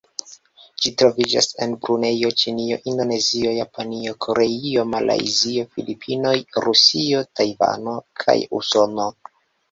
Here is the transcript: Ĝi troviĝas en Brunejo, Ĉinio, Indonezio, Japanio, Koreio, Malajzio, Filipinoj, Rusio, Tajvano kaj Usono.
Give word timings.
Ĝi 0.83 0.91
troviĝas 0.99 1.47
en 1.63 1.73
Brunejo, 1.81 2.29
Ĉinio, 2.43 2.77
Indonezio, 2.93 3.51
Japanio, 3.57 4.13
Koreio, 4.25 4.85
Malajzio, 4.93 5.65
Filipinoj, 5.75 6.33
Rusio, 6.65 7.21
Tajvano 7.41 7.95
kaj 8.23 8.37
Usono. 8.61 9.07